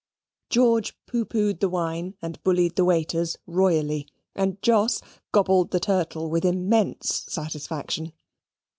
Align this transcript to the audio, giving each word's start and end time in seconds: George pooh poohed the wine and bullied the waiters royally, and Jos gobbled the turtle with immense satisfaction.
George 0.49 0.97
pooh 1.05 1.25
poohed 1.25 1.59
the 1.59 1.69
wine 1.69 2.15
and 2.23 2.41
bullied 2.43 2.75
the 2.75 2.83
waiters 2.83 3.37
royally, 3.45 4.07
and 4.33 4.59
Jos 4.63 4.99
gobbled 5.31 5.69
the 5.69 5.79
turtle 5.79 6.27
with 6.27 6.43
immense 6.43 7.25
satisfaction. 7.27 8.11